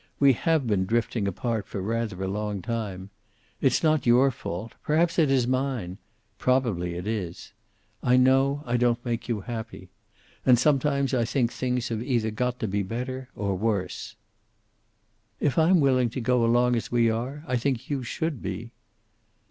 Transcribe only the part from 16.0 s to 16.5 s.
to go